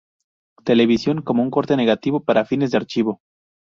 [0.63, 3.19] Television como un corte negativo para fines de archivo.